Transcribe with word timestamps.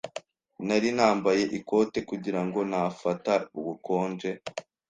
Nari 0.67 0.89
nambaye 0.97 1.43
ikote 1.57 1.99
kugira 2.09 2.41
ngo 2.45 2.59
ntafata 2.69 3.33
ubukonje. 3.59 4.31